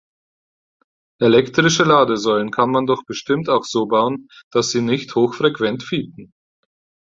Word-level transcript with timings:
Elektrische 1.19 1.83
Ladesäulen 1.83 2.49
kann 2.49 2.71
man 2.71 2.87
doch 2.87 3.05
bestimmt 3.05 3.49
auch 3.49 3.65
so 3.65 3.85
bauen, 3.85 4.29
dass 4.49 4.71
sie 4.71 4.81
nicht 4.81 5.13
hochfrequent 5.13 5.83
fiepen. 5.83 6.33